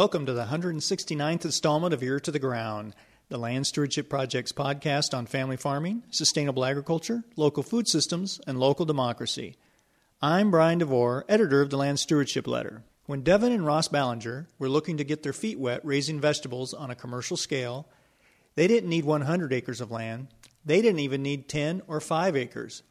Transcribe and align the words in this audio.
Welcome 0.00 0.24
to 0.24 0.32
the 0.32 0.46
169th 0.46 1.44
installment 1.44 1.92
of 1.92 2.02
Ear 2.02 2.18
to 2.20 2.30
the 2.30 2.38
Ground, 2.38 2.94
the 3.28 3.36
Land 3.36 3.66
Stewardship 3.66 4.08
Project's 4.08 4.50
podcast 4.50 5.12
on 5.12 5.26
family 5.26 5.58
farming, 5.58 6.04
sustainable 6.08 6.64
agriculture, 6.64 7.22
local 7.36 7.62
food 7.62 7.86
systems, 7.86 8.40
and 8.46 8.58
local 8.58 8.86
democracy. 8.86 9.56
I'm 10.22 10.50
Brian 10.50 10.78
DeVore, 10.78 11.26
editor 11.28 11.60
of 11.60 11.68
the 11.68 11.76
Land 11.76 12.00
Stewardship 12.00 12.46
Letter. 12.46 12.82
When 13.04 13.20
Devin 13.20 13.52
and 13.52 13.66
Ross 13.66 13.88
Ballinger 13.88 14.48
were 14.58 14.70
looking 14.70 14.96
to 14.96 15.04
get 15.04 15.22
their 15.22 15.34
feet 15.34 15.58
wet 15.58 15.82
raising 15.84 16.18
vegetables 16.18 16.72
on 16.72 16.90
a 16.90 16.96
commercial 16.96 17.36
scale, 17.36 17.86
they 18.54 18.66
didn't 18.66 18.88
need 18.88 19.04
100 19.04 19.52
acres 19.52 19.82
of 19.82 19.90
land. 19.90 20.28
They 20.64 20.80
didn't 20.80 21.00
even 21.00 21.22
need 21.22 21.46
10 21.46 21.82
or 21.86 22.00
5 22.00 22.36
acres. 22.36 22.82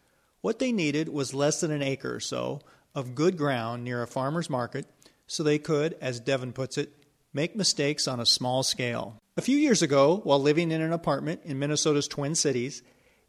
What 0.41 0.59
they 0.59 0.71
needed 0.71 1.09
was 1.09 1.33
less 1.33 1.59
than 1.59 1.71
an 1.71 1.81
acre 1.81 2.17
or 2.17 2.19
so 2.19 2.61
of 2.93 3.15
good 3.15 3.35
ground 3.35 3.83
near 3.83 4.03
a 4.03 4.07
farmer's 4.07 4.47
market 4.47 4.85
so 5.25 5.43
they 5.43 5.57
could, 5.57 5.95
as 6.01 6.19
Devin 6.19 6.53
puts 6.53 6.77
it, 6.77 6.98
make 7.33 7.55
mistakes 7.55 8.07
on 8.07 8.19
a 8.19 8.25
small 8.25 8.63
scale. 8.63 9.21
A 9.37 9.41
few 9.41 9.57
years 9.57 9.81
ago, 9.81 10.21
while 10.23 10.39
living 10.39 10.71
in 10.71 10.81
an 10.81 10.93
apartment 10.93 11.41
in 11.43 11.59
Minnesota's 11.59 12.07
Twin 12.07 12.35
Cities, 12.35 12.81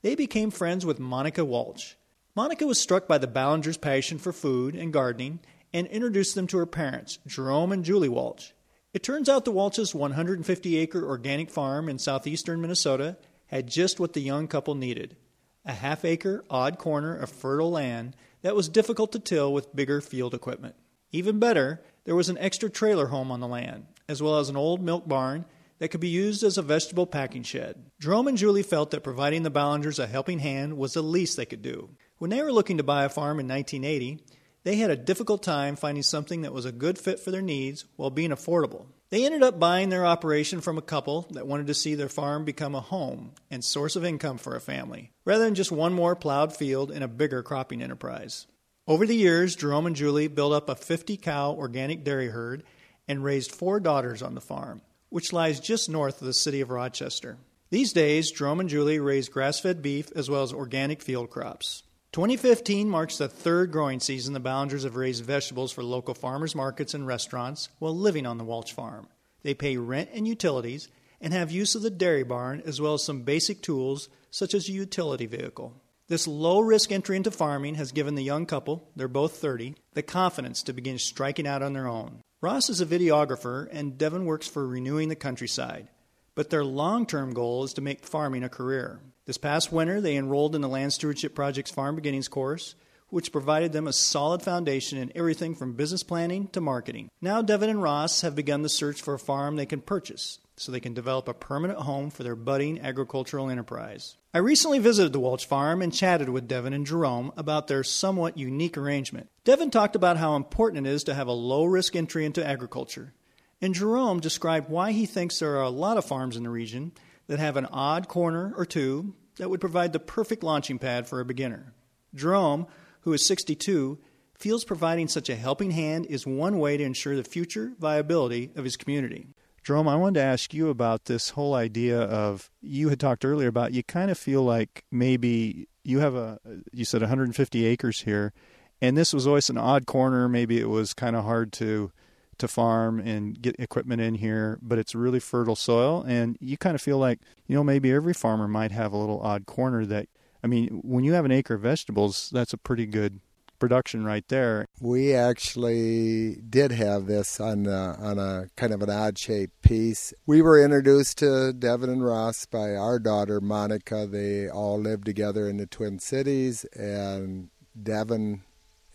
they 0.03 0.15
became 0.15 0.51
friends 0.51 0.87
with 0.87 0.99
Monica 0.99 1.45
Walsh. 1.45 1.95
Monica 2.35 2.67
was 2.67 2.81
struck 2.81 3.07
by 3.07 3.19
the 3.19 3.27
Ballingers' 3.27 3.81
passion 3.81 4.19
for 4.19 4.33
food 4.33 4.75
and 4.75 4.93
gardening 4.93 5.41
and 5.73 5.87
introduced 5.89 6.35
them 6.35 6.47
to 6.49 6.59
her 6.59 6.67
parents, 6.67 7.19
Jerome 7.27 7.73
and 7.73 7.85
Julie 7.85 8.09
Walsh. 8.09 8.53
It 8.93 9.03
turns 9.03 9.29
out 9.29 9.45
the 9.45 9.53
Walsh's 9.53 9.95
150 9.95 10.77
acre 10.79 11.07
organic 11.07 11.51
farm 11.51 11.89
in 11.89 11.99
southeastern 11.99 12.61
Minnesota 12.61 13.17
had 13.47 13.69
just 13.69 14.01
what 14.01 14.15
the 14.15 14.21
young 14.21 14.49
couple 14.49 14.75
needed 14.75 15.17
a 15.65 15.73
half 15.73 16.05
acre, 16.05 16.43
odd 16.49 16.79
corner 16.79 17.15
of 17.15 17.29
fertile 17.29 17.71
land 17.71 18.17
that 18.43 18.57
was 18.57 18.69
difficult 18.69 19.13
to 19.13 19.19
till 19.19 19.53
with 19.53 19.77
bigger 19.77 20.01
field 20.01 20.35
equipment. 20.35 20.75
Even 21.13 21.39
better, 21.39 21.83
there 22.05 22.17
was 22.17 22.29
an 22.29 22.39
extra 22.39 22.71
trailer 22.71 23.07
home 23.07 23.31
on 23.31 23.41
the 23.41 23.49
land, 23.49 23.87
as 24.09 24.23
well 24.23 24.39
as 24.39 24.49
an 24.49 24.57
old 24.57 24.81
milk 24.81 25.07
barn 25.07 25.45
that 25.79 25.89
could 25.89 26.01
be 26.01 26.09
used 26.09 26.43
as 26.43 26.59
a 26.59 26.63
vegetable 26.63 27.07
packing 27.07 27.43
shed. 27.43 27.91
Jerome 28.01 28.29
and 28.29 28.39
Julie 28.39 28.63
felt 28.63 28.91
that 28.91 29.03
providing 29.03 29.43
the 29.43 29.51
Ballingers 29.51 29.99
a 29.99 30.07
helping 30.07 30.39
hand 30.39 30.77
was 30.77 30.95
the 30.95 31.03
least 31.03 31.37
they 31.37 31.47
could 31.47 31.63
do. 31.63 31.91
When 32.19 32.31
they 32.31 32.43
were 32.43 32.53
looking 32.53 32.77
to 32.77 32.83
buy 32.83 33.05
a 33.05 33.09
farm 33.09 33.41
in 33.41 33.49
1980, 33.49 34.23
they 34.63 34.77
had 34.77 34.91
a 34.91 34.97
difficult 34.97 35.43
time 35.43 35.77
finding 35.77 36.03
something 36.03 36.43
that 36.43 36.53
was 36.53 36.67
a 36.67 36.73
good 36.73 36.99
fit 36.99 37.19
for 37.19 37.31
their 37.31 37.41
needs 37.41 37.87
while 37.97 38.11
being 38.11 38.31
affordable. 38.31 38.87
They 39.09 39.25
ended 39.25 39.43
up 39.43 39.59
buying 39.59 39.89
their 39.89 40.05
operation 40.05 40.61
from 40.61 40.77
a 40.77 40.83
couple 40.83 41.27
that 41.31 41.47
wanted 41.47 41.67
to 41.69 41.75
see 41.75 41.95
their 41.95 42.11
farm 42.11 42.45
become 42.45 42.75
a 42.75 42.81
home 42.81 43.33
and 43.51 43.65
source 43.65 43.97
of 43.97 44.05
income 44.05 44.39
for 44.39 44.55
a 44.55 44.61
family, 44.61 45.13
rather 45.25 45.45
than 45.45 45.55
just 45.55 45.73
one 45.73 45.95
more 45.95 46.15
plowed 46.15 46.55
field 46.55 46.91
in 46.91 47.03
a 47.03 47.09
bigger 47.09 47.43
cropping 47.43 47.83
enterprise. 47.83 48.47
Over 48.91 49.07
the 49.07 49.15
years, 49.15 49.55
Jerome 49.55 49.87
and 49.87 49.95
Julie 49.95 50.27
built 50.27 50.53
up 50.53 50.69
a 50.69 50.75
50 50.75 51.17
cow 51.17 51.53
organic 51.53 52.03
dairy 52.03 52.27
herd 52.27 52.65
and 53.07 53.23
raised 53.23 53.53
four 53.53 53.79
daughters 53.79 54.21
on 54.21 54.35
the 54.35 54.41
farm, 54.41 54.83
which 55.11 55.33
lies 55.33 55.61
just 55.61 55.89
north 55.89 56.21
of 56.21 56.27
the 56.27 56.33
city 56.33 56.61
of 56.61 56.71
Rochester. 56.71 57.37
These 57.71 57.93
days, 57.93 58.33
Jerome 58.33 58.59
and 58.59 58.69
Julie 58.69 58.99
raise 58.99 59.29
grass 59.29 59.61
fed 59.61 59.81
beef 59.81 60.11
as 60.17 60.29
well 60.29 60.43
as 60.43 60.53
organic 60.53 61.03
field 61.03 61.31
crops. 61.31 61.85
2015 62.11 62.89
marks 62.89 63.19
the 63.19 63.29
third 63.29 63.71
growing 63.71 64.01
season 64.01 64.35
the 64.35 64.41
Ballingers 64.41 64.83
have 64.83 64.97
raised 64.97 65.25
vegetables 65.25 65.71
for 65.71 65.85
local 65.85 66.15
farmers 66.15 66.57
markets 66.57 66.93
and 66.93 67.07
restaurants 67.07 67.69
while 67.79 67.97
living 67.97 68.27
on 68.27 68.39
the 68.39 68.45
Walsh 68.45 68.73
farm. 68.73 69.07
They 69.45 69.55
pay 69.55 69.77
rent 69.77 70.11
and 70.13 70.27
utilities 70.27 70.89
and 71.21 71.33
have 71.33 71.53
use 71.53 71.77
of 71.77 71.83
the 71.83 71.91
dairy 71.91 72.25
barn 72.25 72.61
as 72.67 72.81
well 72.81 72.95
as 72.95 73.05
some 73.05 73.23
basic 73.23 73.63
tools 73.63 74.09
such 74.33 74.53
as 74.53 74.69
a 74.69 74.73
utility 74.73 75.27
vehicle. 75.27 75.81
This 76.11 76.27
low 76.27 76.59
risk 76.59 76.91
entry 76.91 77.17
into 77.17 77.31
farming 77.31 77.77
has 77.77 77.93
given 77.93 78.17
the 78.17 78.25
young 78.25 78.45
couple, 78.45 78.91
they're 78.97 79.07
both 79.07 79.37
30, 79.37 79.77
the 79.95 80.03
confidence 80.03 80.65
to 80.65 80.73
begin 80.73 80.99
striking 80.99 81.47
out 81.47 81.63
on 81.63 81.73
their 81.73 81.87
own. 81.87 82.21
Ross 82.41 82.69
is 82.69 82.81
a 82.81 82.87
videographer, 82.87 83.69
and 83.71 83.97
Devin 83.97 84.25
works 84.25 84.49
for 84.49 84.67
Renewing 84.67 85.09
the 85.09 85.15
Countryside. 85.15 85.87
But 86.35 86.51
their 86.51 86.65
long 86.65 87.07
term 87.07 87.33
goal 87.33 87.63
is 87.63 87.75
to 87.75 87.81
make 87.81 88.05
farming 88.05 88.43
a 88.43 88.49
career. 88.49 89.01
This 89.27 89.39
past 89.39 89.71
winter, 89.71 90.01
they 90.01 90.17
enrolled 90.17 90.57
in 90.57 90.63
the 90.63 90.69
Land 90.69 90.93
Stewardship 90.93 91.33
Project's 91.33 91.71
Farm 91.71 91.95
Beginnings 91.95 92.27
course, 92.27 92.75
which 93.11 93.31
provided 93.31 93.73
them 93.73 93.87
a 93.87 93.93
solid 93.93 94.43
foundation 94.43 94.99
in 94.99 95.13
everything 95.15 95.55
from 95.55 95.75
business 95.75 96.03
planning 96.03 96.49
to 96.49 96.61
marketing. 96.61 97.09
Now, 97.21 97.41
Devin 97.41 97.71
and 97.71 97.83
Ross 97.85 98.23
have 98.23 98.35
begun 98.35 98.63
the 98.63 98.69
search 98.69 99.01
for 99.01 99.15
a 99.15 99.19
farm 99.21 99.55
they 99.55 99.65
can 99.65 99.81
purchase 99.81 100.41
so 100.61 100.71
they 100.71 100.79
can 100.79 100.93
develop 100.93 101.27
a 101.27 101.33
permanent 101.33 101.79
home 101.79 102.11
for 102.11 102.23
their 102.23 102.37
budding 102.37 102.79
agricultural 102.81 103.49
enterprise. 103.49 104.19
I 104.35 104.39
recently 104.39 104.79
visited 104.79 105.15
the 105.15 105.19
Walsh 105.19 105.47
farm 105.47 105.81
and 105.81 105.91
chatted 105.91 106.29
with 106.29 106.47
Devin 106.47 106.75
and 106.75 106.87
Jerome 106.87 107.33
about 107.35 107.67
their 107.67 107.83
somewhat 107.83 108.37
unique 108.37 108.77
arrangement. 108.77 109.31
Devin 109.45 109.71
talked 109.71 109.97
about 109.97 110.19
how 110.19 110.37
important 110.37 110.87
it 110.87 110.91
is 110.91 111.03
to 111.05 111.15
have 111.15 111.29
a 111.29 111.33
low 111.33 111.65
risk 111.65 111.97
entry 111.97 112.27
into 112.27 112.47
agriculture, 112.47 113.15
and 113.63 113.75
Jerome 113.75 114.21
described 114.21 114.69
why 114.69 114.93
he 114.93 115.07
thinks 115.07 115.39
there 115.39 115.57
are 115.57 115.63
a 115.63 115.71
lot 115.71 115.97
of 115.97 116.05
farms 116.05 116.37
in 116.37 116.43
the 116.43 116.51
region 116.51 116.93
that 117.27 117.39
have 117.39 117.57
an 117.57 117.67
odd 117.73 118.07
corner 118.07 118.53
or 118.55 118.67
two 118.67 119.15
that 119.39 119.49
would 119.49 119.63
provide 119.63 119.95
the 119.95 119.99
perfect 119.99 120.43
launching 120.43 120.79
pad 120.79 121.09
for 121.09 121.21
a 121.21 121.25
beginner. 121.25 121.73
Jerome, 122.15 122.67
who 123.01 123.15
is 123.15 123.27
62, 123.27 123.99
feels 124.35 124.65
providing 124.65 125.09
such 125.09 125.31
a 125.31 125.37
helping 125.37 125.71
hand 125.71 126.05
is 126.05 126.27
one 126.27 126.59
way 126.59 126.77
to 126.77 126.85
ensure 126.85 127.17
the 127.17 127.25
future 127.25 127.73
viability 127.79 128.51
of 128.57 128.65
his 128.65 128.77
community. 128.77 129.29
Jerome, 129.63 129.89
I 129.89 129.97
wanted 129.97 130.21
to 130.21 130.25
ask 130.25 130.55
you 130.55 130.69
about 130.71 131.05
this 131.05 131.31
whole 131.31 131.55
idea 131.55 132.01
of 132.01 132.51
you 132.63 132.89
had 132.89 132.99
talked 132.99 133.25
earlier 133.25 133.49
about 133.49 133.73
you 133.73 133.83
kind 133.83 134.11
of 134.11 134.17
feel 134.17 134.43
like 134.43 134.85
maybe 134.91 135.69
you 135.85 135.99
have 135.99 136.15
a 136.15 136.39
you 136.73 136.85
said 136.85 137.03
150 137.03 137.67
acres 137.67 138.01
here, 138.01 138.33
and 138.81 138.97
this 138.97 139.13
was 139.13 139.27
always 139.27 139.51
an 139.51 139.59
odd 139.59 139.87
corner. 139.87 140.29
Maybe 140.29 140.59
it 140.59 140.69
was 140.69 140.95
kind 140.95 141.15
of 141.15 141.25
hard 141.25 141.53
to 141.55 141.93
to 142.39 142.49
farm 142.49 143.01
and 143.01 143.41
get 143.41 143.55
equipment 143.59 144.01
in 144.01 144.15
here, 144.15 144.59
but 144.63 144.79
it's 144.79 144.95
really 144.95 145.21
fertile 145.21 145.57
soil, 145.57 146.03
and 146.09 146.39
you 146.41 146.57
kind 146.57 146.75
of 146.75 146.81
feel 146.81 146.99
like 146.99 147.21
you 147.47 147.55
know 147.55 147.65
maybe 147.65 147.93
every 147.93 148.15
farmer 148.15 148.49
might 148.49 148.73
have 148.73 148.93
a 148.93 148.97
little 148.97 149.21
odd 149.21 149.47
corner 149.47 149.85
that. 149.87 150.09
I 150.43 150.47
mean, 150.47 150.81
when 150.83 151.05
you 151.05 151.13
have 151.13 151.27
an 151.27 151.33
acre 151.33 151.53
of 151.53 151.61
vegetables, 151.61 152.31
that's 152.33 152.55
a 152.55 152.57
pretty 152.57 152.87
good 152.87 153.21
production 153.61 154.05
right 154.05 154.27
there. 154.29 154.67
We 154.81 155.15
actually 155.15 156.37
did 156.49 156.73
have 156.73 157.07
this 157.07 157.39
on 157.39 157.69
on 157.69 158.19
a 158.19 158.49
kind 158.57 158.73
of 158.73 158.83
an 158.83 158.91
odd 158.91 159.19
shaped 159.19 159.63
piece. 159.63 160.13
We 160.27 160.43
were 160.43 160.63
introduced 160.63 161.19
to 161.19 161.53
Devin 161.53 161.91
and 161.91 162.05
Ross 162.05 162.47
by 162.47 162.75
our 162.75 162.99
daughter 162.99 163.41
Monica. 163.41 164.07
They 164.07 164.49
all 164.49 164.81
lived 164.81 165.05
together 165.05 165.49
in 165.49 165.59
the 165.59 165.67
Twin 165.67 165.99
Cities, 166.01 166.65
and 166.75 167.51
Devin 167.81 168.43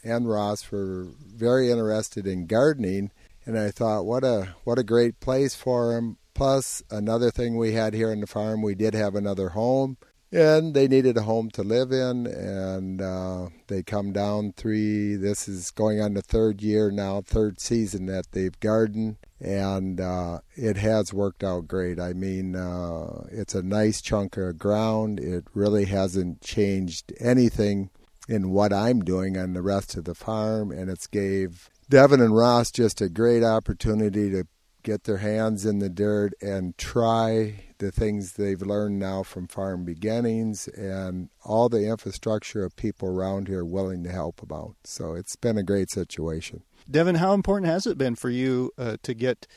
and 0.04 0.28
Ross 0.28 0.70
were 0.72 1.08
very 1.25 1.72
interested 1.72 2.28
in 2.28 2.48
gardening. 2.48 3.12
And 3.46 3.58
I 3.58 3.70
thought, 3.70 4.06
what 4.06 4.24
a 4.24 4.56
what 4.64 4.80
a 4.80 4.84
great 4.84 5.20
place 5.20 5.56
for 5.56 5.94
them. 5.94 6.18
Plus, 6.34 6.84
another 6.92 7.31
thing 7.31 7.56
we 7.56 7.72
had 7.72 7.94
here 7.94 8.12
on 8.12 8.20
the 8.20 8.28
farm, 8.28 8.62
we 8.62 8.75
did 8.75 8.94
have 8.94 9.16
another 9.16 9.50
home 9.50 9.98
and 10.35 10.73
they 10.73 10.88
needed 10.88 11.16
a 11.16 11.22
home 11.22 11.50
to 11.50 11.63
live 11.63 11.94
in 11.94 12.28
and 12.28 13.01
uh, 13.01 13.47
they 13.68 13.81
come 13.81 14.12
down 14.12 14.51
three 14.57 15.16
this 15.16 15.47
is 15.47 15.72
going 15.72 16.01
on 16.01 16.13
the 16.13 16.22
third 16.22 16.62
year 16.62 16.91
now 16.91 17.22
third 17.22 17.59
season 17.59 18.06
that 18.06 18.29
they've 18.34 18.59
gardened 18.59 19.16
and 19.40 20.01
uh, 20.01 20.40
it 20.56 20.78
has 20.78 21.13
worked 21.13 21.44
out 21.44 21.68
great. 21.68 22.00
I 22.00 22.13
mean 22.13 22.56
uh, 22.56 23.25
it's 23.31 23.53
a 23.53 23.62
nice 23.62 24.01
chunk 24.01 24.38
of 24.38 24.57
ground. 24.57 25.19
It 25.19 25.45
really 25.53 25.85
hasn't 25.85 26.41
changed 26.41 27.13
anything 27.19 27.90
in 28.28 28.50
what 28.50 28.74
i'm 28.74 29.03
doing 29.03 29.38
on 29.38 29.53
the 29.53 29.62
rest 29.62 29.95
of 29.95 30.06
the 30.06 30.16
farm 30.16 30.72
and 30.72 30.90
it's 30.90 31.06
gave 31.06 31.69
devin 31.90 32.19
and 32.19 32.35
ross 32.35 32.72
just 32.72 33.00
a 33.00 33.07
great 33.07 33.44
opportunity 33.44 34.31
to 34.31 34.45
get 34.81 35.03
their 35.03 35.18
hands 35.18 35.63
in 35.63 35.78
the 35.78 35.90
dirt 35.90 36.34
and 36.41 36.75
try 36.75 37.65
the 37.78 37.91
things 37.91 38.34
they've 38.34 38.62
learned 38.62 39.00
now 39.00 39.24
from 39.24 39.47
farm 39.47 39.86
beginnings 39.86 40.68
and 40.68 41.30
all 41.44 41.69
the 41.69 41.88
infrastructure 41.89 42.63
of 42.63 42.75
people 42.75 43.07
around 43.07 43.48
here 43.48 43.66
willing 43.66 44.04
to 44.04 44.12
help 44.12 44.42
about. 44.42 44.75
So 44.83 45.13
it's 45.13 45.36
been 45.36 45.57
a 45.57 45.63
great 45.63 45.89
situation. 45.89 46.63
Devin, 46.89 47.16
how 47.16 47.33
important 47.33 47.72
has 47.72 47.88
it 47.88 47.98
been 47.98 48.16
for 48.16 48.30
you 48.30 48.72
uh, 48.77 48.98
to 49.04 49.13
get, 49.13 49.48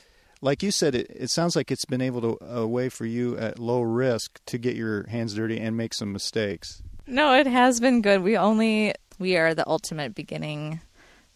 like 0.41 0.63
you 0.63 0.71
said, 0.71 0.95
it, 0.95 1.07
it 1.11 1.29
sounds 1.29 1.55
like 1.55 1.71
it's 1.71 1.85
been 1.85 2.01
able 2.01 2.21
to 2.21 2.45
a 2.45 2.67
way 2.67 2.89
for 2.89 3.05
you 3.05 3.37
at 3.37 3.59
low 3.59 3.81
risk 3.81 4.39
to 4.45 4.57
get 4.57 4.75
your 4.75 5.07
hands 5.07 5.35
dirty 5.35 5.59
and 5.59 5.77
make 5.77 5.93
some 5.93 6.11
mistakes. 6.11 6.81
No, 7.05 7.33
it 7.33 7.47
has 7.47 7.79
been 7.79 8.01
good. 8.01 8.21
We 8.23 8.37
only 8.37 8.93
we 9.17 9.35
are 9.35 9.53
the 9.53 9.67
ultimate 9.67 10.15
beginning 10.15 10.81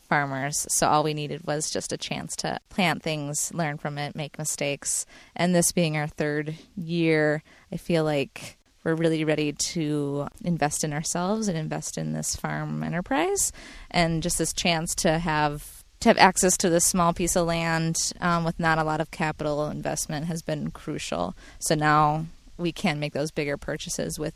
farmers. 0.03 0.65
So 0.69 0.88
all 0.88 1.03
we 1.03 1.13
needed 1.13 1.45
was 1.45 1.71
just 1.71 1.94
a 1.94 1.97
chance 1.97 2.35
to 2.38 2.59
plant 2.69 3.03
things, 3.03 3.53
learn 3.53 3.77
from 3.77 3.97
it, 3.97 4.15
make 4.15 4.38
mistakes. 4.38 5.05
And 5.35 5.55
this 5.55 5.71
being 5.71 5.97
our 5.97 6.07
third 6.07 6.55
year, 6.75 7.44
I 7.71 7.77
feel 7.77 8.03
like 8.03 8.57
we're 8.83 8.95
really 8.95 9.23
ready 9.23 9.53
to 9.53 10.27
invest 10.44 10.83
in 10.83 10.94
ourselves 10.94 11.47
and 11.47 11.57
invest 11.57 11.97
in 11.97 12.13
this 12.13 12.35
farm 12.35 12.83
enterprise 12.83 13.51
and 13.89 14.21
just 14.21 14.38
this 14.38 14.53
chance 14.53 14.94
to 14.95 15.19
have 15.19 15.83
to 16.01 16.09
have 16.09 16.17
access 16.17 16.57
to 16.57 16.69
this 16.69 16.85
small 16.85 17.13
piece 17.13 17.38
of 17.38 17.47
land 17.47 17.95
um, 18.19 18.44
with 18.44 18.59
not 18.59 18.77
a 18.77 18.83
lot 18.83 18.99
of 18.99 19.09
capital 19.09 19.67
investment 19.67 20.25
has 20.25 20.41
been 20.41 20.69
crucial 20.69 21.33
so 21.59 21.75
now 21.75 22.25
we 22.57 22.73
can 22.73 22.99
make 22.99 23.13
those 23.13 23.31
bigger 23.31 23.57
purchases 23.57 24.19
with 24.19 24.35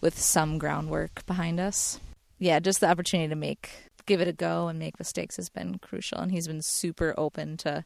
with 0.00 0.18
some 0.18 0.56
groundwork 0.56 1.26
behind 1.26 1.58
us 1.58 1.98
yeah 2.38 2.60
just 2.60 2.80
the 2.80 2.88
opportunity 2.88 3.28
to 3.28 3.34
make 3.34 3.70
give 4.06 4.20
it 4.20 4.28
a 4.28 4.32
go 4.32 4.68
and 4.68 4.78
make 4.78 4.98
mistakes 4.98 5.36
has 5.36 5.48
been 5.48 5.78
crucial. 5.78 6.18
And 6.18 6.32
he's 6.32 6.46
been 6.46 6.62
super 6.62 7.14
open 7.16 7.56
to 7.58 7.84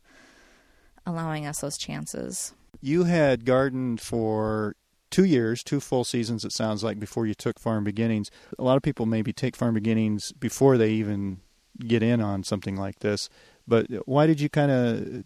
allowing 1.06 1.46
us 1.46 1.60
those 1.60 1.76
chances. 1.78 2.54
You 2.80 3.04
had 3.04 3.44
gardened 3.44 4.00
for 4.00 4.76
two 5.10 5.24
years, 5.24 5.62
two 5.62 5.80
full 5.80 6.04
seasons, 6.04 6.44
it 6.44 6.52
sounds 6.52 6.82
like, 6.82 6.98
before 6.98 7.26
you 7.26 7.34
took 7.34 7.60
Farm 7.60 7.84
Beginnings. 7.84 8.30
A 8.58 8.64
lot 8.64 8.76
of 8.76 8.82
people 8.82 9.06
maybe 9.06 9.32
take 9.32 9.54
Farm 9.54 9.74
Beginnings 9.74 10.32
before 10.32 10.76
they 10.76 10.90
even 10.90 11.40
get 11.78 12.02
in 12.02 12.20
on 12.20 12.42
something 12.42 12.76
like 12.76 13.00
this. 13.00 13.28
But 13.66 13.86
why 14.06 14.26
did 14.26 14.40
you 14.40 14.48
kind 14.48 14.70
of 14.70 15.24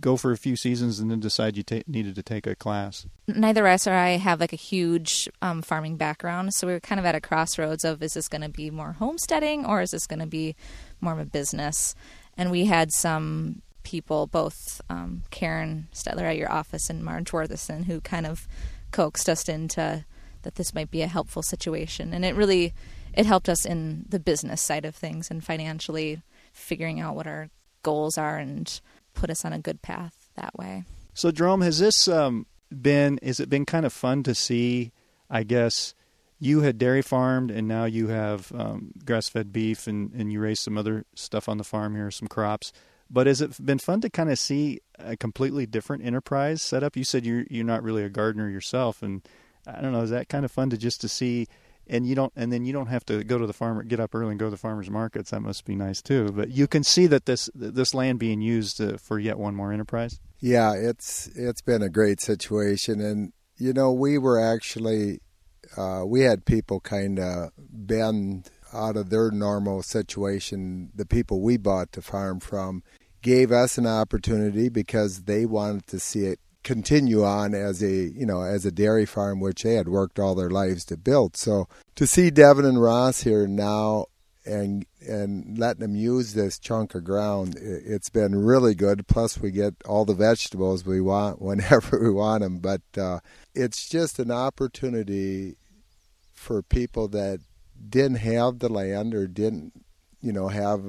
go 0.00 0.16
for 0.16 0.32
a 0.32 0.36
few 0.36 0.56
seasons 0.56 0.98
and 0.98 1.10
then 1.10 1.20
decide 1.20 1.56
you 1.56 1.62
ta- 1.62 1.82
needed 1.86 2.14
to 2.14 2.22
take 2.22 2.46
a 2.46 2.54
class? 2.54 3.06
Neither 3.26 3.66
us 3.66 3.86
or 3.86 3.92
I 3.92 4.10
have 4.10 4.40
like 4.40 4.52
a 4.52 4.56
huge 4.56 5.28
um, 5.42 5.62
farming 5.62 5.96
background, 5.96 6.54
so 6.54 6.66
we 6.66 6.72
were 6.72 6.80
kind 6.80 6.98
of 6.98 7.04
at 7.04 7.14
a 7.14 7.20
crossroads 7.20 7.84
of 7.84 8.02
is 8.02 8.14
this 8.14 8.28
going 8.28 8.42
to 8.42 8.48
be 8.48 8.70
more 8.70 8.92
homesteading 8.92 9.64
or 9.64 9.80
is 9.82 9.90
this 9.90 10.06
going 10.06 10.20
to 10.20 10.26
be 10.26 10.56
more 11.00 11.12
of 11.12 11.18
a 11.18 11.24
business? 11.24 11.94
And 12.36 12.50
we 12.50 12.64
had 12.64 12.90
some 12.92 13.62
people, 13.84 14.26
both 14.26 14.80
um, 14.90 15.22
Karen 15.30 15.88
Stettler 15.92 16.22
at 16.22 16.36
your 16.36 16.50
office 16.50 16.90
and 16.90 17.04
Marge 17.04 17.30
Worthison, 17.30 17.84
who 17.84 18.00
kind 18.00 18.26
of 18.26 18.48
coaxed 18.90 19.28
us 19.28 19.48
into 19.48 20.04
that 20.42 20.56
this 20.56 20.74
might 20.74 20.90
be 20.90 21.02
a 21.02 21.06
helpful 21.06 21.42
situation, 21.42 22.12
and 22.12 22.24
it 22.24 22.34
really 22.34 22.74
it 23.14 23.26
helped 23.26 23.48
us 23.48 23.64
in 23.64 24.04
the 24.08 24.18
business 24.18 24.60
side 24.60 24.84
of 24.84 24.94
things 24.94 25.30
and 25.30 25.44
financially 25.44 26.20
figuring 26.52 27.00
out 27.00 27.14
what 27.14 27.26
our 27.26 27.48
goals 27.82 28.18
are 28.18 28.38
and 28.38 28.80
put 29.14 29.30
us 29.30 29.44
on 29.44 29.52
a 29.52 29.58
good 29.58 29.82
path 29.82 30.28
that 30.36 30.56
way. 30.56 30.84
So, 31.14 31.30
Jerome, 31.30 31.60
has 31.62 31.78
this 31.78 32.08
um, 32.08 32.46
been? 32.70 33.18
Is 33.18 33.40
it 33.40 33.48
been 33.48 33.64
kind 33.64 33.86
of 33.86 33.92
fun 33.92 34.22
to 34.24 34.34
see? 34.34 34.92
I 35.30 35.42
guess 35.42 35.94
you 36.38 36.60
had 36.60 36.78
dairy 36.78 37.02
farmed, 37.02 37.50
and 37.50 37.66
now 37.66 37.84
you 37.84 38.08
have 38.08 38.52
um, 38.52 38.92
grass-fed 39.04 39.52
beef, 39.52 39.86
and, 39.86 40.12
and 40.12 40.32
you 40.32 40.40
raise 40.40 40.60
some 40.60 40.76
other 40.76 41.04
stuff 41.14 41.48
on 41.48 41.58
the 41.58 41.64
farm 41.64 41.94
here, 41.94 42.10
some 42.10 42.28
crops. 42.28 42.72
But 43.08 43.26
has 43.26 43.40
it 43.40 43.64
been 43.64 43.78
fun 43.78 44.00
to 44.00 44.10
kind 44.10 44.30
of 44.30 44.38
see 44.38 44.80
a 44.98 45.16
completely 45.16 45.66
different 45.66 46.04
enterprise 46.04 46.62
set 46.62 46.82
up? 46.82 46.96
You 46.96 47.04
said 47.04 47.24
you're 47.24 47.44
you're 47.48 47.64
not 47.64 47.82
really 47.82 48.02
a 48.02 48.08
gardener 48.08 48.48
yourself, 48.48 49.02
and 49.02 49.22
I 49.66 49.80
don't 49.80 49.92
know. 49.92 50.02
Is 50.02 50.10
that 50.10 50.28
kind 50.28 50.44
of 50.44 50.50
fun 50.50 50.70
to 50.70 50.76
just 50.76 51.00
to 51.02 51.08
see? 51.08 51.46
And 51.86 52.06
you 52.06 52.14
don't, 52.14 52.32
and 52.34 52.52
then 52.52 52.64
you 52.64 52.72
don't 52.72 52.86
have 52.86 53.04
to 53.06 53.22
go 53.24 53.36
to 53.38 53.46
the 53.46 53.52
farmer, 53.52 53.82
get 53.82 54.00
up 54.00 54.14
early 54.14 54.30
and 54.30 54.38
go 54.38 54.46
to 54.46 54.50
the 54.50 54.56
farmers 54.56 54.88
markets. 54.88 55.30
That 55.30 55.40
must 55.40 55.64
be 55.64 55.76
nice 55.76 56.00
too. 56.00 56.30
But 56.32 56.50
you 56.50 56.66
can 56.66 56.82
see 56.82 57.06
that 57.08 57.26
this 57.26 57.50
this 57.54 57.94
land 57.94 58.18
being 58.18 58.40
used 58.40 58.80
uh, 58.80 58.96
for 58.96 59.18
yet 59.18 59.38
one 59.38 59.54
more 59.54 59.72
enterprise. 59.72 60.20
Yeah, 60.40 60.72
it's 60.74 61.26
it's 61.34 61.62
been 61.62 61.82
a 61.82 61.88
great 61.88 62.20
situation, 62.20 63.00
and 63.00 63.32
you 63.56 63.72
know 63.72 63.92
we 63.92 64.18
were 64.18 64.40
actually 64.40 65.20
uh, 65.76 66.02
we 66.06 66.20
had 66.20 66.44
people 66.44 66.80
kind 66.80 67.18
of 67.18 67.50
bend 67.56 68.50
out 68.72 68.96
of 68.96 69.10
their 69.10 69.30
normal 69.30 69.82
situation. 69.82 70.90
The 70.94 71.06
people 71.06 71.40
we 71.40 71.56
bought 71.56 71.92
the 71.92 72.02
farm 72.02 72.40
from 72.40 72.82
gave 73.22 73.52
us 73.52 73.78
an 73.78 73.86
opportunity 73.86 74.68
because 74.68 75.22
they 75.22 75.46
wanted 75.46 75.86
to 75.86 75.98
see 75.98 76.26
it 76.26 76.40
continue 76.64 77.22
on 77.22 77.54
as 77.54 77.82
a 77.82 77.92
you 77.92 78.26
know 78.26 78.42
as 78.42 78.66
a 78.66 78.72
dairy 78.72 79.06
farm 79.06 79.38
which 79.38 79.62
they 79.62 79.74
had 79.74 79.88
worked 79.88 80.18
all 80.18 80.34
their 80.34 80.50
lives 80.50 80.84
to 80.86 80.96
build. 80.96 81.36
So 81.36 81.68
to 81.94 82.06
see 82.06 82.30
devin 82.30 82.64
and 82.64 82.82
ross 82.82 83.22
here 83.22 83.46
now 83.46 84.06
and 84.44 84.84
and 85.00 85.58
letting 85.58 85.80
them 85.80 85.94
use 85.94 86.34
this 86.34 86.58
chunk 86.58 86.94
of 86.94 87.04
ground 87.04 87.56
it's 87.60 88.10
been 88.10 88.34
really 88.34 88.74
good. 88.74 89.06
Plus 89.06 89.38
we 89.38 89.50
get 89.50 89.74
all 89.86 90.04
the 90.04 90.14
vegetables 90.14 90.84
we 90.84 91.00
want 91.00 91.40
whenever 91.50 92.02
we 92.02 92.10
want 92.10 92.42
them 92.42 92.58
but 92.58 92.82
uh, 92.98 93.20
it's 93.54 93.88
just 93.88 94.18
an 94.18 94.30
opportunity 94.30 95.56
for 96.32 96.62
people 96.62 97.08
that 97.08 97.40
didn't 97.88 98.18
have 98.18 98.58
the 98.58 98.68
land 98.68 99.14
or 99.14 99.26
didn't 99.26 99.72
you 100.20 100.32
know 100.32 100.48
have 100.48 100.82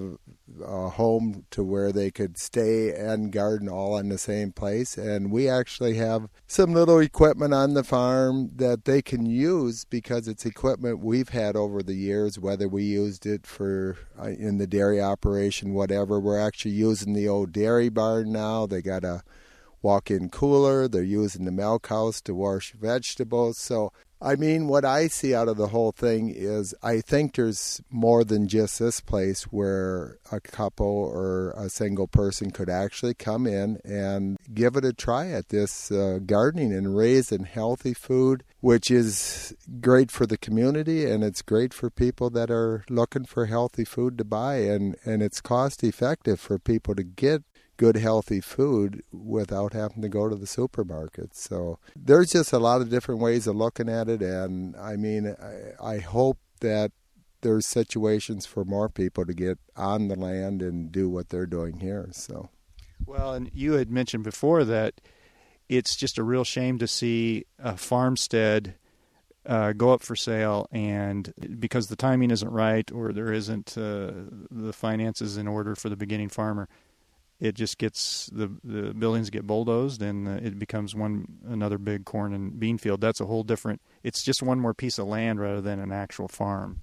a 0.64 0.90
home 0.90 1.46
to 1.52 1.64
where 1.64 1.92
they 1.92 2.12
could 2.12 2.38
stay 2.38 2.94
and 2.94 3.32
garden 3.32 3.68
all 3.68 3.98
in 3.98 4.10
the 4.10 4.18
same 4.18 4.52
place. 4.52 4.98
And 4.98 5.32
we 5.32 5.50
actually 5.50 5.96
have 5.96 6.30
some 6.48 6.74
little 6.74 7.00
equipment 7.00 7.54
on 7.54 7.74
the 7.74 7.84
farm 7.84 8.52
that 8.56 8.86
they 8.86 9.02
can 9.02 9.26
use 9.26 9.86
because 9.86 10.28
it's 10.28 10.46
equipment 10.46 11.00
we've 11.00 11.30
had 11.30 11.56
over 11.56 11.82
the 11.82 11.96
years 11.96 12.40
whether 12.40 12.68
we 12.68 12.84
used 12.84 13.26
it 13.26 13.46
for 13.48 13.98
uh, 14.20 14.28
in 14.28 14.58
the 14.58 14.68
dairy 14.68 15.02
operation 15.02 15.74
whatever. 15.74 16.20
We're 16.20 16.40
actually 16.40 16.76
using 16.76 17.14
the 17.14 17.28
old 17.28 17.52
dairy 17.52 17.90
barn 17.90 18.32
now. 18.32 18.66
They 18.66 18.82
got 18.82 19.04
a 19.04 19.24
walk-in 19.82 20.30
cooler. 20.30 20.88
They're 20.88 21.04
using 21.04 21.46
the 21.46 21.52
milk 21.52 21.88
house 21.88 22.20
to 22.22 22.34
wash 22.34 22.74
vegetables. 22.74 23.58
So 23.58 23.94
I 24.22 24.36
mean, 24.36 24.68
what 24.68 24.86
I 24.86 25.08
see 25.08 25.36
out 25.36 25.48
of 25.48 25.58
the 25.58 25.68
whole 25.68 25.92
thing 25.92 26.30
is 26.34 26.74
I 26.82 27.02
think 27.02 27.36
there's 27.36 27.82
more 27.90 28.24
than 28.24 28.48
just 28.48 28.80
this 28.80 29.02
place 29.02 29.44
where 29.44 30.18
a 30.32 30.40
couple 30.40 30.88
or 30.88 31.52
a 31.52 31.70
single 31.70 32.08
person 32.08 32.52
could 32.52 32.70
actually 32.70 33.14
come 33.14 33.46
in 33.46 33.80
and 33.84 34.38
give 34.54 34.76
it 34.78 34.86
a 34.86 34.94
try 34.94 35.30
at 35.30 35.50
this 35.50 35.92
uh, 35.92 36.20
gardening 36.26 36.74
and 36.74 36.96
raising 36.96 37.44
healthy 37.44 37.94
food, 37.94 38.44
which 38.62 38.90
is 38.90 39.54
great 39.82 40.12
for 40.12 40.26
the 40.26 40.38
community 40.38 41.06
and 41.06 41.24
it's 41.24 41.42
great 41.42 41.74
for 41.74 41.90
people 41.90 42.30
that 42.30 42.50
are 42.50 42.86
looking 42.90 43.26
for 43.26 43.48
healthy 43.48 43.86
food 43.86 44.18
to 44.18 44.24
buy 44.24 44.56
and, 44.56 44.96
and 45.04 45.22
it's 45.22 45.42
cost 45.42 45.84
effective 45.84 46.40
for 46.40 46.58
people 46.58 46.96
to 46.96 47.04
get 47.04 47.44
good 47.78 47.98
healthy 47.98 48.42
food 48.42 49.04
without 49.12 49.74
having 49.74 50.02
to 50.02 50.10
go 50.10 50.30
to 50.30 50.36
the 50.36 50.48
supermarket. 50.48 51.36
So 51.36 51.80
there's 51.96 52.32
just 52.32 52.54
a 52.54 52.60
lot 52.60 52.82
of 52.82 52.90
different 52.90 53.22
ways 53.22 53.48
of 53.48 53.56
looking 53.56 53.90
at 53.90 54.10
it, 54.10 54.22
and 54.22 54.76
I 54.78 54.96
mean, 54.96 55.36
I, 55.42 55.94
I 55.94 56.00
hope 56.00 56.38
that 56.62 56.92
there's 57.42 57.68
situations 57.68 58.46
for 58.46 58.66
more 58.66 58.90
people 58.90 59.26
to 59.26 59.34
get 59.34 59.60
on 59.76 60.08
the 60.08 60.16
land 60.16 60.62
and 60.62 60.92
do 60.92 61.10
what 61.10 61.30
they're 61.30 61.46
doing 61.46 61.80
here. 61.80 62.10
So, 62.12 62.50
well, 63.06 63.34
and 63.34 63.52
you 63.54 63.74
had 63.74 63.92
mentioned 63.92 64.24
before 64.24 64.64
that 64.64 65.02
it's 65.70 65.96
just 65.96 66.18
a 66.18 66.24
real 66.24 66.44
shame 66.44 66.80
to 66.80 66.88
see 66.88 67.46
a 67.60 67.78
farmstead. 67.78 68.76
Uh, 69.46 69.74
go 69.74 69.94
up 69.94 70.02
for 70.02 70.16
sale, 70.16 70.68
and 70.72 71.32
because 71.60 71.86
the 71.86 71.96
timing 71.96 72.32
isn't 72.32 72.50
right 72.50 72.92
or 72.92 73.14
there 73.14 73.32
isn't 73.32 73.78
uh, 73.78 74.12
the 74.50 74.74
finances 74.74 75.38
in 75.38 75.48
order 75.48 75.76
for 75.76 75.88
the 75.88 75.96
beginning 75.96 76.30
farmer, 76.30 76.68
it 77.40 77.56
just 77.56 77.78
gets 77.78 78.30
the 78.32 78.50
the 78.64 78.94
buildings 78.94 79.30
get 79.30 79.46
bulldozed 79.46 80.02
and 80.02 80.28
uh, 80.28 80.32
it 80.32 80.58
becomes 80.58 80.96
one 80.96 81.26
another 81.48 81.78
big 81.78 82.06
corn 82.06 82.34
and 82.34 82.60
bean 82.60 82.78
field. 82.78 83.02
That's 83.02 83.20
a 83.20 83.26
whole 83.26 83.44
different. 83.44 83.82
It's 84.04 84.24
just 84.24 84.42
one 84.42 84.60
more 84.60 84.74
piece 84.74 84.98
of 84.98 85.08
land 85.08 85.40
rather 85.40 85.62
than 85.62 85.80
an 85.80 85.92
actual 85.92 86.28
farm. 86.28 86.80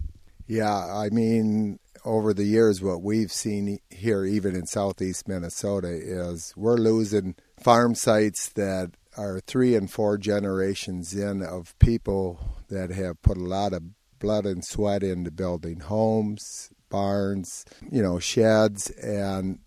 Yeah, 0.47 0.75
I 0.75 1.09
mean, 1.11 1.79
over 2.05 2.35
the 2.35 2.45
years, 2.45 2.83
what 2.83 3.03
we've 3.03 3.33
seen 3.33 3.79
here, 3.91 4.25
even 4.25 4.55
in 4.55 4.67
southeast 4.67 5.29
Minnesota, 5.29 5.89
is 5.89 6.53
we're 6.57 6.77
losing 6.77 7.37
farm 7.59 7.95
sites 7.95 8.49
that 8.51 8.91
are 9.17 9.41
three 9.41 9.75
and 9.75 9.91
four 9.91 10.19
generations 10.19 11.15
in 11.15 11.43
of 11.43 11.79
people 11.79 12.41
that 12.69 12.91
have 12.91 13.23
put 13.23 13.37
a 13.37 13.45
lot 13.45 13.73
of 13.73 13.83
blood 14.19 14.45
and 14.45 14.65
sweat 14.65 15.03
into 15.03 15.31
building 15.31 15.81
homes, 15.81 16.71
barns, 16.89 17.65
you 17.91 18.03
know, 18.03 18.19
sheds, 18.19 18.91
and 18.91 19.59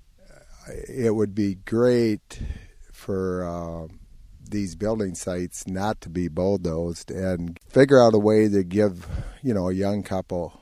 it 0.68 1.14
would 1.14 1.36
be 1.36 1.56
great 1.56 2.40
for 2.92 3.44
uh, 3.44 3.94
these 4.50 4.76
building 4.76 5.16
sites 5.16 5.68
not 5.68 6.02
to 6.02 6.10
be 6.10 6.28
bulldozed 6.28 7.12
and 7.12 7.60
figure 7.70 8.02
out 8.02 8.14
a 8.14 8.20
way 8.20 8.48
to 8.48 8.64
give 8.64 9.08
you 9.44 9.54
know 9.54 9.70
a 9.70 9.74
young 9.74 10.04
couple 10.04 10.62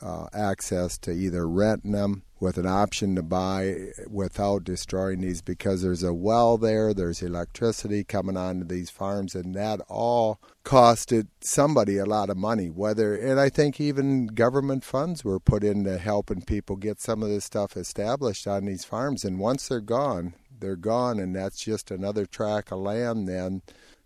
uh, 0.00 0.26
access 0.32 0.98
to 0.98 1.10
either 1.10 1.48
renting 1.48 1.92
them 1.92 2.22
with 2.44 2.58
an 2.58 2.66
option 2.66 3.16
to 3.16 3.22
buy 3.22 3.74
without 4.06 4.64
destroying 4.64 5.22
these 5.22 5.40
because 5.40 5.80
there's 5.80 6.02
a 6.02 6.12
well 6.12 6.58
there, 6.58 6.92
there's 6.92 7.22
electricity 7.22 8.04
coming 8.04 8.36
onto 8.36 8.66
these 8.66 8.90
farms, 8.90 9.34
and 9.34 9.54
that 9.54 9.80
all 9.88 10.38
costed 10.62 11.26
somebody 11.40 11.96
a 11.96 12.04
lot 12.04 12.28
of 12.28 12.36
money. 12.36 12.68
Whether 12.68 13.16
and 13.16 13.40
I 13.40 13.48
think 13.48 13.80
even 13.80 14.26
government 14.26 14.84
funds 14.84 15.24
were 15.24 15.40
put 15.40 15.64
into 15.64 15.96
helping 15.96 16.42
people 16.42 16.76
get 16.76 17.00
some 17.00 17.22
of 17.22 17.30
this 17.30 17.46
stuff 17.46 17.78
established 17.78 18.46
on 18.46 18.66
these 18.66 18.84
farms, 18.84 19.24
and 19.24 19.38
once 19.38 19.68
they're 19.68 19.80
gone, 19.80 20.34
they're 20.60 20.76
gone, 20.76 21.18
and 21.18 21.34
that's 21.34 21.64
just 21.64 21.90
another 21.90 22.26
tract 22.26 22.70
of 22.72 22.80
land 22.80 23.26
then 23.26 23.62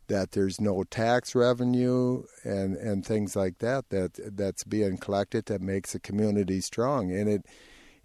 that 0.07 0.31
there's 0.31 0.61
no 0.61 0.85
tax 0.85 1.35
revenue 1.35 2.23
and 2.45 2.77
and 2.77 3.05
things 3.05 3.35
like 3.35 3.59
that 3.59 3.91
that 3.91 4.37
that's 4.37 4.63
being 4.63 4.97
collected 4.97 5.47
that 5.47 5.61
makes 5.61 5.95
a 5.95 6.01
community 6.01 6.61
strong 6.63 7.13
and 7.13 7.29
it 7.29 7.45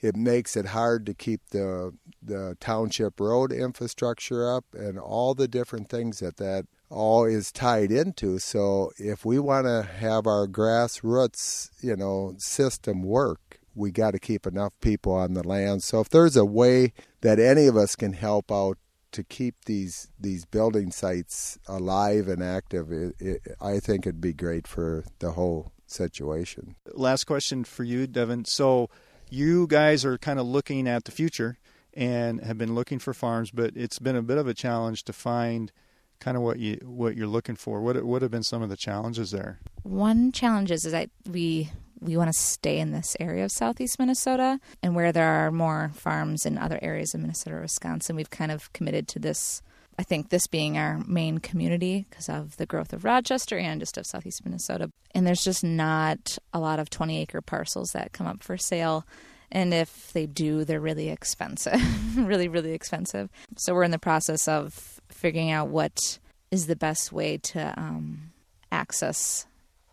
it 0.04 0.18
makes 0.18 0.58
it 0.58 0.68
hard 0.68 1.06
to 1.06 1.14
keep 1.14 1.42
the 1.52 1.94
the 2.22 2.58
township 2.60 3.20
road 3.20 3.52
infrastructure 3.52 4.54
up 4.54 4.66
and 4.74 5.00
all 5.00 5.34
the 5.34 5.48
different 5.48 5.90
things 5.90 6.20
that 6.20 6.38
that 6.38 6.66
all 6.90 7.26
is 7.26 7.52
tied 7.52 7.92
into. 7.92 8.38
So 8.38 8.92
if 8.98 9.26
we 9.26 9.40
want 9.40 9.66
to 9.66 9.84
have 9.84 10.28
our 10.28 10.46
grassroots, 10.46 11.70
you 11.82 11.96
know, 11.96 12.36
system 12.38 13.02
work, 13.02 13.60
we 13.74 13.92
got 13.92 14.12
to 14.12 14.20
keep 14.20 14.46
enough 14.46 14.74
people 14.82 15.14
on 15.14 15.34
the 15.34 15.48
land. 15.48 15.84
So 15.84 16.02
if 16.02 16.10
there's 16.10 16.36
a 16.36 16.46
way 16.46 16.94
that 17.22 17.40
any 17.40 17.66
of 17.66 17.78
us 17.78 17.96
can 17.96 18.14
help 18.14 18.52
out 18.52 18.78
to 19.14 19.24
keep 19.24 19.56
these 19.66 20.10
these 20.20 20.44
building 20.44 20.92
sites 20.92 21.58
alive 21.68 22.28
and 22.28 22.44
active, 22.44 22.92
it, 22.92 23.16
it, 23.20 23.42
I 23.62 23.80
think 23.80 24.06
it'd 24.06 24.20
be 24.20 24.34
great 24.34 24.68
for 24.68 25.06
the 25.20 25.32
whole 25.32 25.72
situation. 25.88 26.76
Last 26.94 27.24
question 27.24 27.64
for 27.64 27.86
you, 27.86 28.06
Devin. 28.06 28.46
So 28.46 28.90
you 29.34 29.68
guys 29.68 30.06
are 30.06 30.18
kind 30.18 30.40
of 30.40 30.46
looking 30.46 30.88
at 30.88 31.06
the 31.06 31.12
future 31.12 31.58
and 31.94 32.42
have 32.42 32.58
been 32.58 32.76
looking 32.76 33.00
for 33.00 33.14
farms, 33.14 33.52
but 33.52 33.72
it's 33.76 34.00
been 34.00 34.16
a 34.16 34.22
bit 34.22 34.38
of 34.38 34.48
a 34.48 34.54
challenge 34.54 35.04
to 35.06 35.14
find 35.14 35.72
kind 36.20 36.38
of 36.38 36.44
what 36.44 36.60
you 36.60 36.80
what 36.84 37.16
you're 37.16 37.28
looking 37.28 37.56
for. 37.56 37.82
What 37.82 38.04
what 38.04 38.22
have 38.22 38.32
been 38.32 38.44
some 38.44 38.62
of 38.62 38.70
the 38.70 38.78
challenges 38.78 39.32
there? 39.32 39.60
One 39.84 40.32
challenge 40.32 40.72
is, 40.72 40.86
is 40.86 40.92
that 40.92 41.10
we 41.30 41.72
we 42.00 42.16
want 42.18 42.32
to 42.32 42.40
stay 42.40 42.80
in 42.80 42.92
this 42.92 43.16
area 43.20 43.46
of 43.46 43.52
southeast 43.52 43.98
Minnesota, 43.98 44.60
and 44.82 44.96
where 44.96 45.12
there 45.12 45.28
are 45.28 45.52
more 45.52 45.92
farms 45.96 46.46
in 46.46 46.58
other 46.58 46.80
areas 46.82 47.14
of 47.14 47.22
Minnesota 47.22 47.58
or 47.58 47.62
Wisconsin, 47.62 48.16
we've 48.16 48.30
kind 48.30 48.52
of 48.52 48.72
committed 48.74 49.08
to 49.10 49.20
this. 49.20 49.62
I 49.98 50.04
think 50.04 50.30
this 50.30 50.48
being 50.48 50.78
our 50.78 51.04
main 51.06 51.38
community 51.38 52.06
because 52.10 52.30
of 52.30 52.58
the 52.58 52.66
growth 52.66 52.94
of 52.94 53.04
Rochester 53.04 53.58
and 53.58 53.80
just 53.80 53.98
of 53.98 54.06
southeast 54.06 54.44
Minnesota. 54.44 54.90
And 55.14 55.26
there's 55.26 55.44
just 55.44 55.64
not 55.64 56.38
a 56.54 56.60
lot 56.60 56.80
of 56.80 56.90
20 56.90 57.22
acre 57.22 57.42
parcels 57.42 57.90
that 57.94 58.12
come 58.12 58.28
up 58.28 58.44
for 58.44 58.58
sale. 58.58 59.06
And 59.52 59.74
if 59.74 60.12
they 60.14 60.26
do, 60.26 60.66
they're 60.66 60.80
really 60.80 61.10
expensive, 61.10 61.80
really, 62.18 62.48
really 62.48 62.74
expensive. 62.74 63.30
So 63.58 63.74
we're 63.74 63.84
in 63.84 63.92
the 63.92 64.00
process 64.00 64.48
of 64.48 65.00
figuring 65.10 65.52
out 65.52 65.68
what 65.68 66.20
is 66.50 66.66
the 66.66 66.76
best 66.76 67.12
way 67.12 67.38
to 67.38 67.74
um, 67.78 68.32
access 68.72 69.46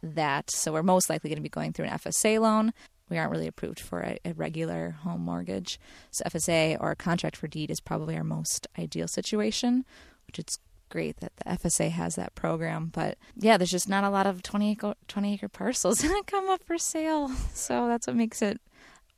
that. 0.02 0.50
So 0.50 0.72
we're 0.72 0.82
most 0.82 1.10
likely 1.10 1.28
going 1.28 1.36
to 1.36 1.42
be 1.42 1.50
going 1.50 1.72
through 1.72 1.86
an 1.86 1.98
FSA 1.98 2.40
loan. 2.40 2.72
We 3.10 3.18
aren't 3.18 3.32
really 3.32 3.46
approved 3.46 3.80
for 3.80 4.00
a, 4.00 4.18
a, 4.24 4.32
regular 4.34 4.96
home 5.02 5.22
mortgage. 5.22 5.78
So 6.10 6.24
FSA 6.24 6.76
or 6.80 6.92
a 6.92 6.96
contract 6.96 7.36
for 7.36 7.48
deed 7.48 7.70
is 7.70 7.80
probably 7.80 8.16
our 8.16 8.24
most 8.24 8.68
ideal 8.78 9.08
situation, 9.08 9.84
which 10.26 10.38
it's 10.38 10.58
great 10.88 11.18
that 11.20 11.32
the 11.36 11.44
FSA 11.44 11.90
has 11.90 12.16
that 12.16 12.34
program. 12.34 12.90
But 12.92 13.18
yeah, 13.36 13.56
there's 13.56 13.70
just 13.70 13.88
not 13.88 14.04
a 14.04 14.10
lot 14.10 14.26
of 14.26 14.42
20 14.42 14.72
acre, 14.72 14.94
20 15.08 15.34
acre 15.34 15.48
parcels 15.48 15.98
that 16.02 16.22
come 16.26 16.48
up 16.48 16.62
for 16.64 16.78
sale. 16.78 17.28
So 17.54 17.88
that's 17.88 18.06
what 18.06 18.16
makes 18.16 18.42
it 18.42 18.60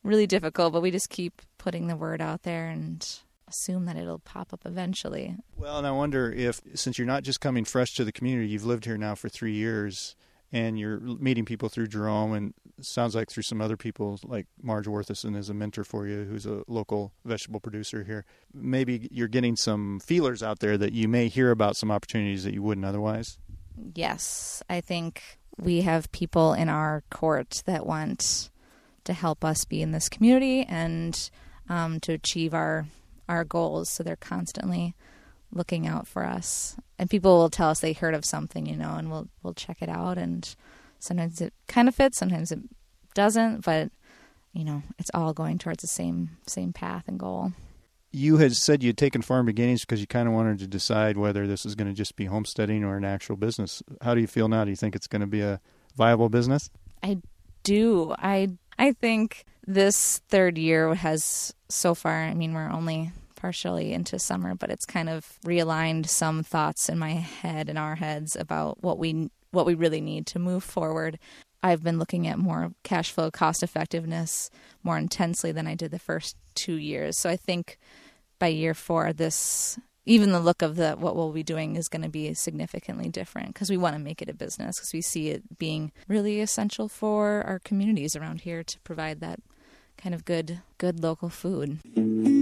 really 0.02 0.26
difficult. 0.26 0.72
But 0.72 0.82
we 0.82 0.90
just 0.90 1.10
keep 1.10 1.42
putting 1.58 1.88
the 1.88 1.96
word 1.96 2.20
out 2.20 2.42
there 2.42 2.68
and 2.68 3.06
assume 3.48 3.84
that 3.86 3.96
it'll 3.96 4.20
pop 4.20 4.52
up 4.52 4.62
eventually. 4.64 5.36
Well, 5.56 5.78
and 5.78 5.86
I 5.86 5.90
wonder 5.90 6.32
if, 6.32 6.60
since 6.74 6.98
you're 6.98 7.06
not 7.06 7.22
just 7.22 7.40
coming 7.40 7.64
fresh 7.64 7.94
to 7.94 8.04
the 8.04 8.12
community, 8.12 8.48
you've 8.48 8.64
lived 8.64 8.84
here 8.84 8.96
now 8.96 9.14
for 9.14 9.28
three 9.28 9.52
years 9.52 10.16
and 10.52 10.78
you're 10.78 11.00
meeting 11.00 11.44
people 11.44 11.68
through 11.68 11.86
Jerome 11.86 12.34
and 12.34 12.54
sounds 12.80 13.14
like 13.14 13.30
through 13.30 13.44
some 13.44 13.60
other 13.60 13.76
people 13.76 14.18
like 14.24 14.46
Marge 14.62 14.86
Worthison 14.86 15.36
is 15.36 15.48
a 15.48 15.54
mentor 15.54 15.84
for 15.84 16.06
you 16.06 16.24
who's 16.24 16.46
a 16.46 16.62
local 16.68 17.12
vegetable 17.24 17.60
producer 17.60 18.04
here. 18.04 18.24
Maybe 18.52 19.08
you're 19.10 19.28
getting 19.28 19.56
some 19.56 20.00
feelers 20.00 20.42
out 20.42 20.58
there 20.58 20.76
that 20.76 20.92
you 20.92 21.08
may 21.08 21.28
hear 21.28 21.50
about 21.50 21.76
some 21.76 21.90
opportunities 21.90 22.44
that 22.44 22.52
you 22.52 22.62
wouldn't 22.62 22.86
otherwise. 22.86 23.38
Yes, 23.94 24.62
I 24.68 24.80
think 24.80 25.38
we 25.58 25.82
have 25.82 26.12
people 26.12 26.52
in 26.52 26.68
our 26.68 27.02
court 27.10 27.62
that 27.66 27.86
want 27.86 28.50
to 29.04 29.12
help 29.12 29.44
us 29.44 29.64
be 29.64 29.82
in 29.82 29.92
this 29.92 30.08
community 30.08 30.64
and 30.64 31.30
um, 31.68 31.98
to 32.00 32.12
achieve 32.12 32.52
our 32.52 32.86
our 33.28 33.44
goals. 33.44 33.88
So 33.88 34.02
they're 34.02 34.16
constantly 34.16 34.94
looking 35.52 35.86
out 35.86 36.06
for 36.06 36.24
us. 36.24 36.76
And 36.98 37.10
people 37.10 37.38
will 37.38 37.50
tell 37.50 37.70
us 37.70 37.80
they 37.80 37.92
heard 37.92 38.14
of 38.14 38.24
something, 38.24 38.66
you 38.66 38.76
know, 38.76 38.94
and 38.96 39.10
we'll 39.10 39.28
we'll 39.42 39.54
check 39.54 39.78
it 39.80 39.88
out 39.88 40.18
and 40.18 40.54
sometimes 40.98 41.40
it 41.40 41.52
kind 41.66 41.88
of 41.88 41.94
fits, 41.94 42.18
sometimes 42.18 42.52
it 42.52 42.60
doesn't, 43.14 43.64
but 43.64 43.90
you 44.52 44.64
know, 44.64 44.82
it's 44.98 45.10
all 45.14 45.32
going 45.32 45.58
towards 45.58 45.82
the 45.82 45.88
same 45.88 46.30
same 46.46 46.72
path 46.72 47.04
and 47.06 47.18
goal. 47.18 47.52
You 48.14 48.36
had 48.36 48.54
said 48.54 48.82
you'd 48.82 48.98
taken 48.98 49.22
farm 49.22 49.46
beginnings 49.46 49.80
because 49.80 50.00
you 50.00 50.06
kind 50.06 50.28
of 50.28 50.34
wanted 50.34 50.58
to 50.58 50.66
decide 50.66 51.16
whether 51.16 51.46
this 51.46 51.64
is 51.64 51.74
going 51.74 51.88
to 51.88 51.94
just 51.94 52.14
be 52.14 52.26
homesteading 52.26 52.84
or 52.84 52.98
an 52.98 53.06
actual 53.06 53.36
business. 53.36 53.82
How 54.02 54.14
do 54.14 54.20
you 54.20 54.26
feel 54.26 54.48
now? 54.48 54.64
Do 54.64 54.70
you 54.70 54.76
think 54.76 54.94
it's 54.94 55.06
going 55.06 55.20
to 55.20 55.26
be 55.26 55.40
a 55.40 55.60
viable 55.96 56.28
business? 56.28 56.68
I 57.02 57.18
do. 57.62 58.14
I 58.18 58.50
I 58.78 58.92
think 58.92 59.44
this 59.66 60.18
third 60.28 60.58
year 60.58 60.94
has 60.94 61.54
so 61.68 61.94
far, 61.94 62.24
I 62.24 62.34
mean, 62.34 62.52
we're 62.52 62.70
only 62.70 63.12
partially 63.42 63.92
into 63.92 64.20
summer, 64.20 64.54
but 64.54 64.70
it's 64.70 64.86
kind 64.86 65.08
of 65.08 65.36
realigned 65.44 66.06
some 66.06 66.44
thoughts 66.44 66.88
in 66.88 66.96
my 66.96 67.10
head 67.10 67.68
and 67.68 67.76
our 67.76 67.96
heads 67.96 68.36
about 68.36 68.80
what 68.84 68.98
we 68.98 69.30
what 69.50 69.66
we 69.66 69.74
really 69.74 70.00
need 70.00 70.26
to 70.28 70.38
move 70.38 70.62
forward. 70.62 71.18
I've 71.60 71.82
been 71.82 71.98
looking 71.98 72.28
at 72.28 72.38
more 72.38 72.72
cash 72.84 73.10
flow 73.10 73.32
cost 73.32 73.64
effectiveness 73.64 74.48
more 74.84 74.96
intensely 74.96 75.50
than 75.50 75.66
I 75.66 75.74
did 75.74 75.90
the 75.90 75.98
first 75.98 76.36
2 76.54 76.74
years. 76.74 77.18
So 77.18 77.28
I 77.28 77.36
think 77.36 77.78
by 78.38 78.46
year 78.46 78.74
4 78.74 79.12
this 79.12 79.76
even 80.06 80.30
the 80.30 80.40
look 80.40 80.62
of 80.62 80.76
the 80.76 80.92
what 80.92 81.16
we'll 81.16 81.32
be 81.32 81.42
doing 81.42 81.74
is 81.74 81.88
going 81.88 82.02
to 82.02 82.08
be 82.08 82.32
significantly 82.34 83.08
different 83.08 83.48
because 83.48 83.70
we 83.70 83.76
want 83.76 83.96
to 83.96 84.00
make 84.00 84.22
it 84.22 84.30
a 84.30 84.34
business 84.34 84.76
because 84.76 84.92
we 84.92 85.02
see 85.02 85.30
it 85.30 85.58
being 85.58 85.90
really 86.06 86.40
essential 86.40 86.88
for 86.88 87.42
our 87.42 87.58
communities 87.58 88.14
around 88.14 88.42
here 88.42 88.62
to 88.62 88.78
provide 88.80 89.18
that 89.18 89.40
kind 89.98 90.14
of 90.14 90.24
good 90.24 90.62
good 90.78 91.02
local 91.02 91.28
food. 91.28 92.41